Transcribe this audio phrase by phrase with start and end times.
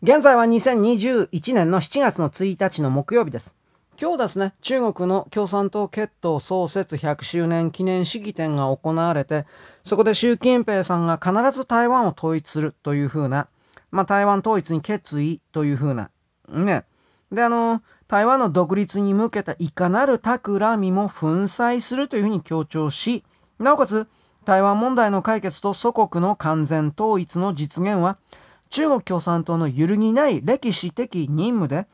[0.00, 3.56] 現在は2021年の7月の1日の木曜日です。
[4.00, 9.44] 今日ですね、中国の共産党決闘創設100周年記念式典が行われて、
[9.82, 13.48] そこで習近平さんが必ず台湾を統一するというふうな、
[13.90, 16.10] まあ、台湾統一に決意というふうな、
[16.48, 16.84] ね。
[17.32, 23.24] で、あの、台湾の独立に向けたいかなる企みも粉砕するというふうに強調し、
[23.58, 24.06] なおかつ、
[24.44, 28.16] 台湾問題の解決と祖国の完全統一の実現は、
[28.70, 31.86] 中国共産党の揺るぎない歴史的任務で、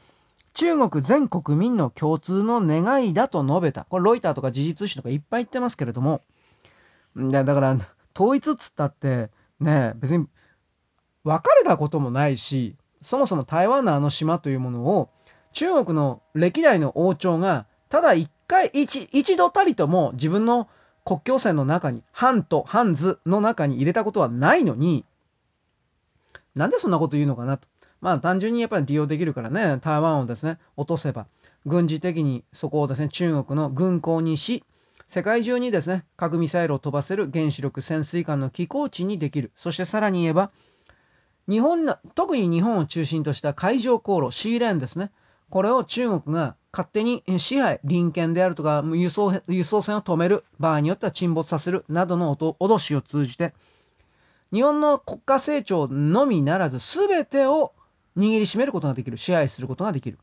[0.55, 3.85] 中国全国民の共通の願いだと述べた。
[3.85, 6.23] これロイターとか時事通信とかいっぱい言ってますけれども、
[7.17, 7.77] だから、
[8.17, 10.27] 統一っつったって、ね、別に
[11.25, 15.11] 別れたこともないし、そもそも台湾のあの島というものを、
[15.53, 20.69] 中国の歴代の王朝が、ただ一回、一、一度たりとも自分の
[21.05, 25.05] 国境線の中に、藩と藩図の中に入れたことはないのに、
[26.55, 27.69] なんでそんなこと言うのかなと。
[28.01, 31.27] まあ単純にやっぱり利用できるからね、台湾をですね、落とせば、
[31.67, 34.63] 軍事的にそこをですね、中国の軍港にし、
[35.09, 39.53] 世界中にですね、核ミサイルを飛ばせる原子力潜水艦の寄港地にできる。
[39.57, 40.51] そしてさらに言えば、
[41.49, 45.11] 日本の、特に日本を中心とした海上航路、シーレーンですね。
[45.51, 53.55] これを中国が勝手に支配、臨権であるとか、輸送、輸送船を止める、場合によっては沈没させる、などの脅しを通じて、
[54.55, 57.73] 日本の国家成長のみならず全てを
[58.17, 60.21] 握りしめることができる支配することができる。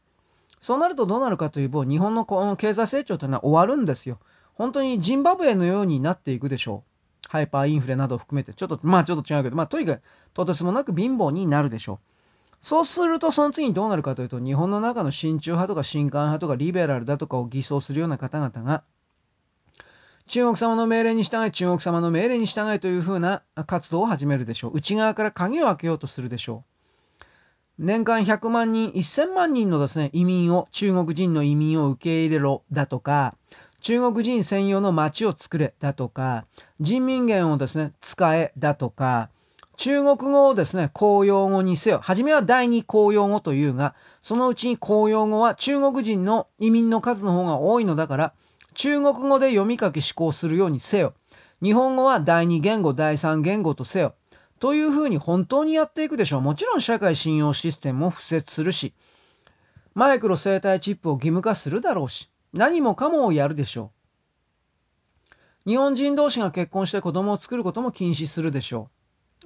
[0.62, 4.20] そうなるとどうなるかというと日本のこの経済成長というのは終わるんですよ。
[4.54, 6.86] 本当にジンバブエのようになっていくでしょ
[7.26, 7.28] う。
[7.28, 8.54] ハイパーインフレなどを含めて。
[8.54, 10.02] ちょっとまあちょっと違うけどまあとにかく
[10.34, 12.56] とてつもなく貧乏になるでしょう。
[12.62, 18.84] そうするとその次にどうなるかというと日本の中の親中派とか新韓派とかリベラルだとかを偽装するような方々が
[20.32, 24.76] 中国様の命令に従い、中国様の命令に従いというふうな活動を始めるでしょう。
[24.76, 26.64] 内側から鍵を開けようとするでしょ
[27.78, 27.84] う。
[27.84, 33.36] 年間100万人、1000万人のですね、移民を、中国人の移民を受け入れろだとか、
[33.82, 36.46] 中国人専用の街を作れだとか、
[36.80, 39.28] 人民元をですね、使えだとか、
[39.76, 42.00] 中国語をですね、公用語にせよ。
[42.02, 48.34] はじめは第二公用語というが、そのうちに公用語は中国人の移民の数の方が多いのだから、
[48.82, 51.14] 中国語で読み書き思考するようにせよ。
[51.62, 54.16] 日本語は第二言語、第三言語とせよ。
[54.60, 56.42] というふうに本当にやっていくでしょう。
[56.42, 58.96] もちろん社会信用システムも敷設するし、
[59.94, 63.92] マイクロ生態チップを義務化するだろうし、何もかもをやるでしょ
[65.68, 65.70] う。
[65.70, 68.90] 日本人同士が結婚して子供を作ることも禁止するでしょ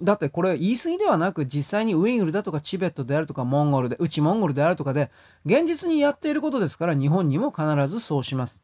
[0.01, 0.05] う。
[0.05, 5.11] だってこれ言い過ぎではなく実際にウイグルだとかチベットであるとかモンゴルで、内モンゴルであるとかで
[5.45, 8.61] 現実にやっていることですから日本にも必ずそうします。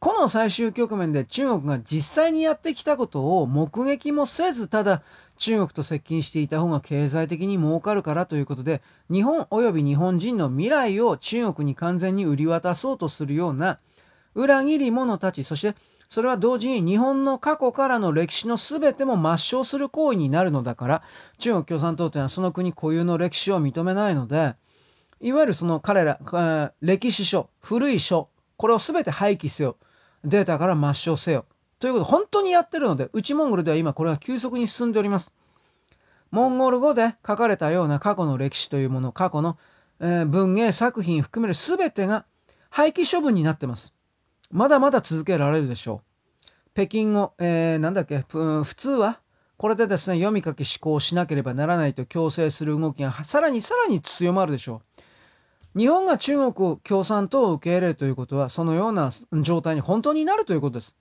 [0.00, 5.02] この最終局面で中国が実際にやってきたことを目撃もせず、ただ
[5.36, 8.80] 中国と接近していた方が経済的に儲かるからということで、
[9.10, 13.78] 日本及び日本人の未来を中国に完全に売り渡そうとするような
[14.34, 15.78] 裏切り者たち、そして
[16.08, 21.02] それは同時に日本の過去からの歴史の全ても抹消する行為になるのだから、
[21.38, 24.54] 中国共産党というのはその国固有の歴史を認めないので、
[25.20, 29.76] いわゆるその彼ら、歴史書、古い書、これを全て廃棄せよ。
[30.24, 31.46] データから抹消せよ。
[31.78, 35.34] ということで、本当にやってるので、内モンゴルでは今これは急速に進んでおります。
[36.30, 39.58] モンゴル語で書かれたような過去の歴史というもの、過去の、
[40.00, 42.24] えー、文芸作品含める全てが
[42.68, 43.94] 廃棄処分になってます。
[44.50, 46.50] まだまだ続けられるでしょう。
[46.74, 49.20] 北京語、えー、なんだっけ、普通は
[49.56, 54.82] これでですね、読み書き思考しなければならないと強制する動きがさらにさらに強まるでしょう。
[55.76, 59.10] 日本が中国共産党を受け入れるということは、そのような
[59.42, 60.96] 状態に本当になるということです。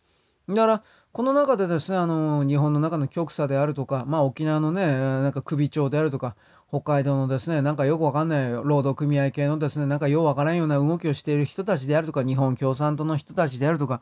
[0.47, 6.35] だから、この中でですね、あの、日本の中の極左であるとか、まあ沖縄のね、なんか首長であるとか、
[6.69, 14.01] 北海道のですね、なんかよくわかんない労働組合系のですね、なんかようわからんような動きをしている人たちであるとか、日本共産党の人たちであるとか、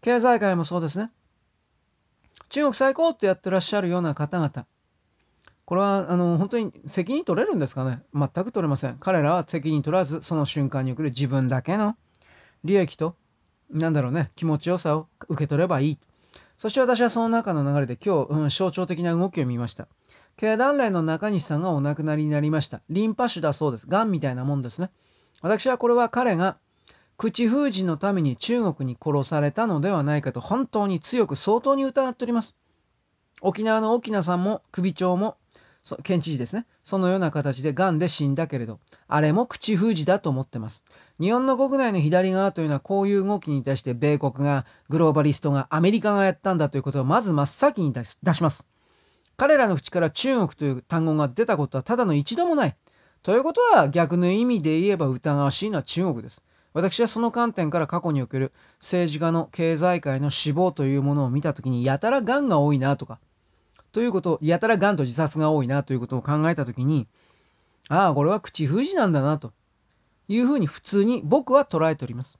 [0.00, 1.10] 経済界もそうですね。
[2.50, 4.66] 中国最高ってやってらっしゃるような方々、
[5.72, 8.02] これはあの本当に責任取れるんですかね？
[8.12, 8.98] 全く取れません。
[9.00, 11.96] 彼らは責任取らず、その瞬間に送る自分だけの
[12.62, 13.16] 利益と、
[13.70, 15.98] なんだろうね、気持ちよさを受け取ればいい。
[16.58, 19.88] そして私はその中の流れで今日、うん、象徴的な動きを見ました。
[20.36, 22.82] 経団連の中西さんがお亡くなりになりました。
[22.90, 23.86] リンパ腫だそうです。
[23.86, 24.90] 癌みたいなもんですね。
[25.40, 26.58] 私はこれは彼が
[27.16, 32.56] 口封じのために中国に殺されたのではないかと本当に強く相当に疑っております。
[33.40, 35.38] 沖縄の沖縄さんも首長も
[36.02, 36.66] 県知事ですね。
[36.84, 40.84] そのような形で癌で死んだけれど、あれも口封じだと思ってます。
[41.20, 48.66] 日本の国内の左側というのはこういう動きに対して米国が、グローバリストが、アメリカがやったんだということをまず真っ先に出します。
[49.36, 52.76] 彼らの口から中国という単語が出たことはただの一度もない。
[53.22, 56.42] ということは逆の意味で言えば疑わしいのは中国です。
[56.74, 63.18] 私はその観点から過去における政治家の経済界の死亡というものを見た時にやたらがんが多いなとか
[63.92, 67.06] ということやたらがんと自殺が多いなということを考えた時に
[67.88, 69.52] ああこれは口封じなんだなと
[70.28, 72.38] いうふうに普通に僕は捉えております。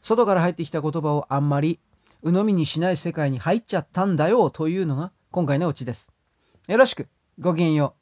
[0.00, 1.78] 外から入ってきた言葉をあんまり
[2.22, 6.12] 鵜呑みにしない世界に入っちゃったんだよというのが今回のオチです。
[6.68, 7.08] よろしく。
[7.38, 8.01] ごきげんよう。